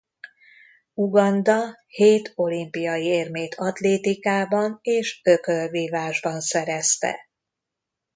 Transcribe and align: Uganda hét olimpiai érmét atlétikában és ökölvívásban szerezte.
Uganda 0.93 1.77
hét 1.87 2.31
olimpiai 2.35 3.05
érmét 3.05 3.55
atlétikában 3.55 4.79
és 4.81 5.21
ökölvívásban 5.23 6.39
szerezte. 6.41 7.19